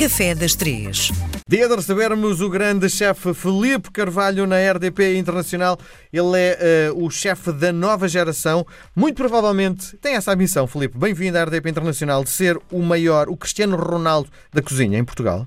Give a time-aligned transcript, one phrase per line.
[0.00, 1.12] Café das Três.
[1.46, 5.76] Dia de recebermos o grande chefe Felipe Carvalho na RDP Internacional.
[6.10, 8.64] Ele é uh, o chefe da nova geração.
[8.96, 10.96] Muito provavelmente tem essa ambição, Felipe.
[10.96, 15.46] Bem-vindo à RDP Internacional de ser o maior, o Cristiano Ronaldo da cozinha em Portugal.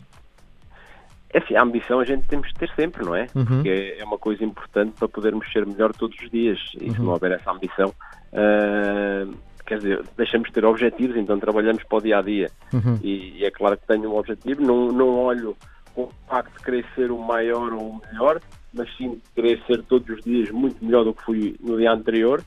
[1.34, 3.26] É assim, a ambição a gente temos de ter sempre, não é?
[3.34, 3.46] Uhum.
[3.46, 6.60] Porque é uma coisa importante para podermos ser melhor todos os dias.
[6.80, 7.06] E se uhum.
[7.06, 9.34] não houver essa ambição, uh,
[9.66, 12.52] quer dizer, deixamos de ter objetivos, então trabalhamos para o dia a dia.
[12.74, 13.00] Uhum.
[13.02, 15.56] E, e, é claro que tenho um objetivo, não, não olho
[15.94, 18.42] com o facto de querer ser o maior ou o melhor,
[18.74, 22.44] mas sim querer ser todos os dias muito melhor do que fui no dia anterior.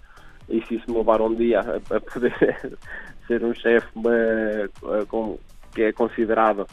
[0.49, 2.35] E se isso me levar um dia a, a poder
[3.27, 5.41] ser um chefe uh,
[5.75, 6.67] que é considerado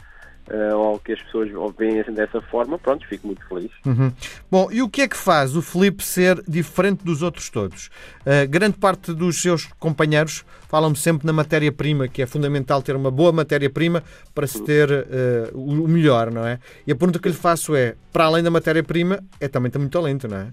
[0.50, 3.70] uh, ou que as pessoas veem assim dessa forma, pronto, fico muito feliz.
[3.86, 4.12] Uhum.
[4.50, 7.88] Bom, e o que é que faz o Felipe ser diferente dos outros todos?
[8.20, 13.10] Uh, grande parte dos seus companheiros falam-me sempre na matéria-prima, que é fundamental ter uma
[13.10, 14.02] boa matéria-prima
[14.34, 16.58] para se ter uh, o melhor, não é?
[16.86, 19.92] E a pergunta que lhe faço é, para além da matéria-prima, é também tem muito
[19.92, 20.48] talento, não é?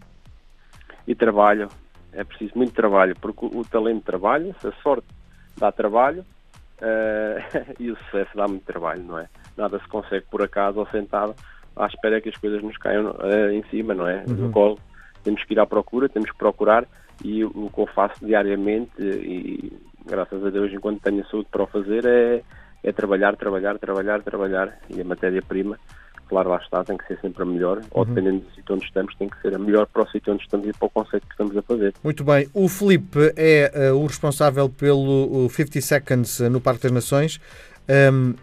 [1.08, 1.68] E trabalho,
[2.14, 5.08] é preciso muito trabalho, porque o talento trabalha, a sorte
[5.58, 6.24] dá trabalho,
[6.82, 9.28] uh, e o sucesso dá muito trabalho, não é?
[9.58, 11.36] Nada se consegue por acaso ou sentado
[11.76, 14.24] à espera que as coisas nos caiam uh, em cima, não é?
[14.28, 14.36] Uhum.
[14.36, 14.80] No colo.
[15.24, 16.86] Temos que ir à procura, temos que procurar
[17.24, 19.72] e o que eu faço diariamente e
[20.08, 22.42] graças a Deus enquanto tenho saúde para o fazer é,
[22.84, 25.78] é trabalhar, trabalhar, trabalhar, trabalhar e a matéria-prima
[26.32, 27.84] claro, lá está, tem que ser sempre a melhor, uhum.
[27.92, 30.44] ou dependendo do sítio onde estamos, tem que ser a melhor para o sítio onde
[30.44, 31.94] estamos e para o conceito que estamos a fazer.
[32.02, 32.48] Muito bem.
[32.54, 37.42] O Felipe é uh, o responsável pelo 50 Seconds no Parque das Nações.
[38.14, 38.34] Um,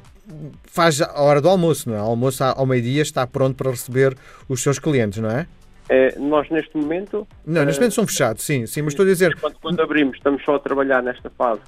[0.64, 2.00] faz a hora do almoço, não é?
[2.00, 4.16] O almoço ao meio-dia está pronto para receber
[4.48, 5.46] os seus clientes, não é?
[5.88, 7.26] é nós neste momento.
[7.46, 9.36] Não, neste momento são fechados, sim, sim, mas estou a dizer.
[9.40, 11.60] Quando, quando, abrimos, estamos só a trabalhar nesta fase.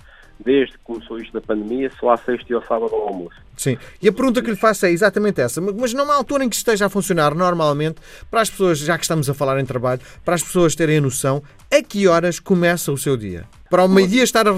[0.42, 3.36] Desde que começou isto da pandemia, só à sexta e ao sábado ao almoço.
[3.55, 3.77] Sim.
[4.00, 5.61] E a pergunta que lhe faço é exatamente essa.
[5.61, 7.97] Mas numa altura em que esteja a funcionar normalmente,
[8.30, 11.00] para as pessoas, já que estamos a falar em trabalho, para as pessoas terem a
[11.02, 13.45] noção, a que horas começa o seu dia?
[13.68, 14.52] Para ao meio-dia estar, a,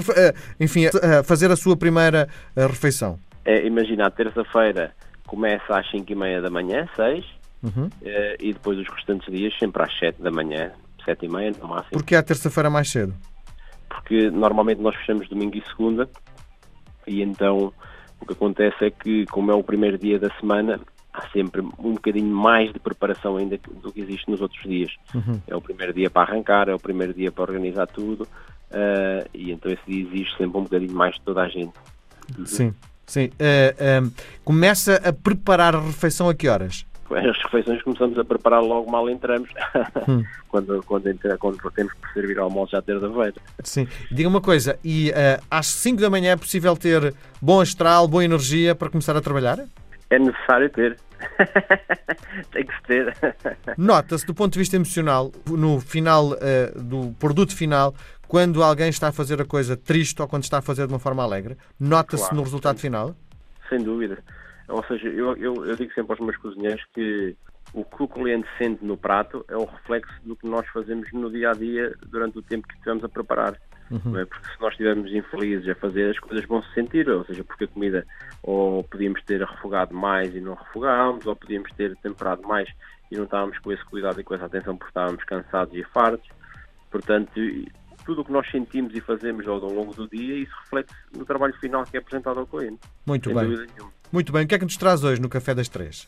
[0.57, 3.19] enfim, a fazer a sua primeira refeição?
[3.45, 4.93] É, imagina, a terça-feira
[5.27, 7.25] começa às 5 e meia da manhã, 6,
[7.63, 7.89] uhum.
[8.01, 10.71] Eh, e depois os restantes dias sempre às 7 da manhã,
[11.05, 11.91] 7 e meia no máximo.
[11.91, 13.13] Porquê à terça-feira mais cedo?
[13.89, 16.09] Porque normalmente nós fechamos domingo e segunda,
[17.07, 17.73] e então
[18.19, 20.79] o que acontece é que, como é o primeiro dia da semana,
[21.13, 24.91] há sempre um bocadinho mais de preparação ainda do que existe nos outros dias.
[25.13, 25.39] Uhum.
[25.47, 29.51] É o primeiro dia para arrancar, é o primeiro dia para organizar tudo, uh, e
[29.51, 31.73] então esse dia exige sempre um bocadinho mais de toda a gente.
[32.45, 32.73] Sim.
[33.05, 33.25] Sim.
[33.25, 36.85] Uh, uh, começa a preparar a refeição a que horas?
[37.11, 39.49] As refeições começamos a preparar logo mal entramos,
[40.07, 40.23] hum.
[40.47, 43.35] quando, quando, entra, quando temos que servir ao almoço já terça-feira.
[43.63, 43.87] Sim.
[44.11, 48.23] Diga uma coisa, e uh, às 5 da manhã é possível ter bom astral, boa
[48.23, 49.59] energia para começar a trabalhar?
[50.09, 50.97] É necessário ter.
[52.51, 53.15] Tem que se ter.
[53.77, 57.93] Nota-se do ponto de vista emocional, no final uh, do produto final,
[58.33, 60.97] quando alguém está a fazer a coisa triste ou quando está a fazer de uma
[60.97, 61.55] forma alegre?
[61.79, 63.15] Nota-se claro, no resultado sem, final?
[63.69, 64.17] Sem dúvida.
[64.67, 67.35] Ou seja, eu, eu, eu, digo sempre aos meus cozinheiros que
[67.75, 71.29] o que o cliente sente no prato é o reflexo do que nós fazemos no
[71.29, 73.55] dia a dia durante o tempo que estivemos a preparar.
[73.91, 74.17] Uhum.
[74.17, 74.25] É?
[74.25, 77.65] Porque se nós estivermos infelizes a fazer, as coisas vão se sentir, ou seja, porque
[77.65, 78.03] a comida
[78.41, 82.67] ou podíamos ter refogado mais e não refogámos, ou podíamos ter temperado mais
[83.11, 86.27] e não estávamos com esse cuidado e com essa atenção porque estávamos cansados e fartos.
[86.89, 87.39] Portanto,
[88.05, 91.53] tudo o que nós sentimos e fazemos ao longo do dia, isso reflete no trabalho
[91.59, 92.79] final que é apresentado ao cliente.
[93.05, 93.67] Muito bem.
[94.11, 94.45] Muito bem.
[94.45, 96.07] O que é que nos traz hoje no Café das Três?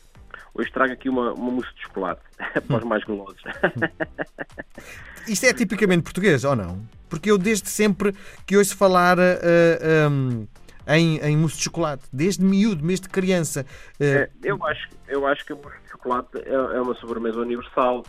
[0.54, 2.22] Hoje trago aqui uma, uma mousse de chocolate
[2.66, 3.42] para os mais golosos.
[5.28, 6.82] Isto é tipicamente português ou não?
[7.08, 8.14] Porque eu desde sempre
[8.46, 10.46] que ouço falar uh, um,
[10.88, 13.66] em, em mousse de chocolate, desde miúdo, desde de criança.
[14.00, 14.04] Uh...
[14.04, 18.04] É, eu, acho, eu acho que a mousse de chocolate é, é uma sobremesa universal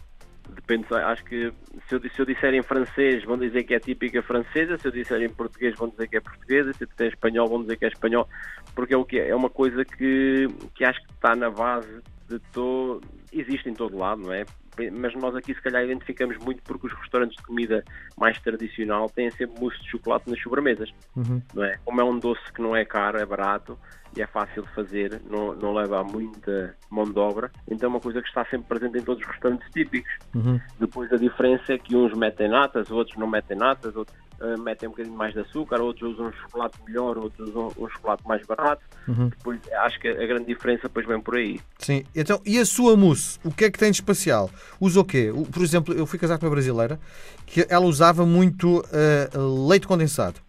[0.55, 1.51] depende, acho que
[1.87, 4.91] se eu, se eu disser em francês vão dizer que é típica francesa, se eu
[4.91, 7.77] disser em português vão dizer que é portuguesa, se eu disser em espanhol vão dizer
[7.77, 8.27] que é espanhol,
[8.75, 12.01] porque é o que é, é uma coisa que, que acho que está na base
[12.27, 13.01] de todo,
[13.31, 14.45] existe em todo lado, não é?
[14.91, 17.83] Mas nós aqui se calhar identificamos muito porque os restaurantes de comida
[18.17, 21.41] mais tradicional têm sempre mousse de chocolate nas sobremesas, uhum.
[21.53, 21.77] não é?
[21.83, 23.77] Como é um doce que não é caro, é barato,
[24.15, 27.89] e é fácil de fazer, não, não leva a muita mão de obra, então é
[27.89, 30.11] uma coisa que está sempre presente em todos os restaurantes típicos.
[30.33, 30.59] Uhum.
[30.79, 34.87] Depois a diferença é que uns metem natas, outros não metem natas, outros uh, metem
[34.87, 38.45] um bocadinho mais de açúcar, outros usam um chocolate melhor, outros usam um chocolate mais
[38.45, 38.83] barato.
[39.07, 39.29] Uhum.
[39.29, 41.59] Depois acho que a grande diferença depois vem por aí.
[41.79, 43.39] Sim, então e a sua mousse?
[43.43, 44.49] O que é que tem de especial?
[44.79, 45.31] Usa o quê?
[45.51, 46.99] Por exemplo, eu fui casado com uma brasileira
[47.45, 50.39] que ela usava muito uh, leite condensado.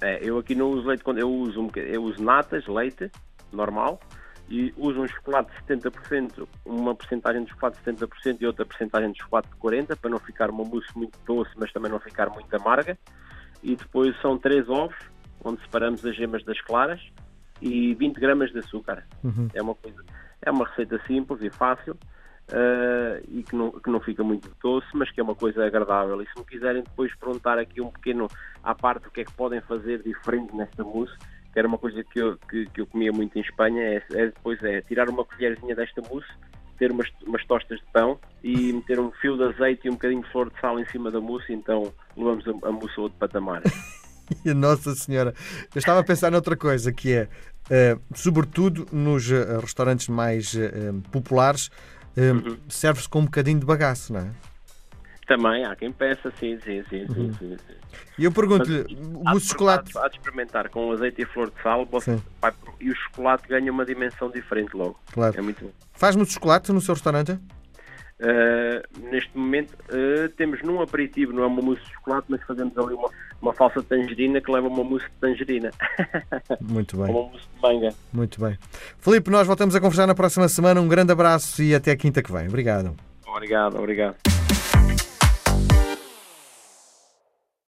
[0.00, 3.10] É, eu aqui não uso leite, eu uso, eu uso natas, leite,
[3.52, 3.98] normal,
[4.48, 9.10] e usa um chocolate de 70%, uma porcentagem de chocolate de 70% e outra porcentagem
[9.10, 12.30] de chocolate de 40%, para não ficar uma mousse muito doce, mas também não ficar
[12.30, 12.96] muito amarga.
[13.62, 14.96] E depois são três ovos,
[15.44, 17.00] onde separamos as gemas das claras,
[17.60, 19.04] e 20 gramas de açúcar.
[19.24, 19.48] Uhum.
[19.54, 20.04] É uma coisa,
[20.42, 24.86] é uma receita simples e fácil uh, e que não, que não fica muito doce,
[24.94, 26.20] mas que é uma coisa agradável.
[26.22, 28.28] E se me quiserem depois perguntar aqui um pequeno
[28.62, 31.16] à parte o que é que podem fazer diferente nesta mousse,
[31.52, 34.26] que era uma coisa que eu, que, que eu comia muito em Espanha, é, é,
[34.26, 36.28] depois é tirar uma colherzinha desta mousse,
[36.76, 40.22] ter umas, umas tostas de pão e meter um fio de azeite e um bocadinho
[40.22, 43.18] de flor de sal em cima da mousse, então levamos a, a mousse a outro
[43.18, 43.62] patamar.
[44.44, 45.34] Nossa Senhora,
[45.74, 47.28] eu estava a pensar noutra coisa que é,
[47.94, 51.70] uh, sobretudo nos uh, restaurantes mais uh, populares,
[52.16, 52.56] uhum.
[52.68, 54.30] serve-se com um bocadinho de bagaço, não é?
[55.26, 57.32] Também há quem peça, sim, sim, sim, uhum.
[57.32, 57.74] sim, sim,
[58.16, 58.84] E eu pergunto-lhe,
[59.34, 59.90] o chocolate.
[59.98, 63.72] Há de experimentar com azeite e flor de sal você vai, e o chocolate ganha
[63.72, 64.98] uma dimensão diferente logo.
[65.12, 65.36] Claro.
[65.36, 65.70] É muito bom.
[65.94, 67.32] Faz muito chocolate no seu restaurante?
[68.18, 72.78] Uh, neste momento uh, temos num aperitivo, não é uma mousse de chocolate, mas fazemos
[72.78, 73.10] ali uma,
[73.42, 75.70] uma falsa tangerina que leva uma mousse de tangerina.
[76.62, 77.06] Muito bem.
[77.06, 77.94] uma mousse de manga.
[78.12, 78.56] Muito bem.
[79.00, 80.80] Felipe, nós voltamos a conversar na próxima semana.
[80.80, 82.46] Um grande abraço e até a quinta que vem.
[82.46, 82.94] Obrigado.
[83.26, 84.45] Obrigado, obrigado.